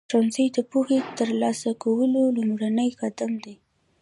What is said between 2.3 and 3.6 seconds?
لومړنی قدم دی.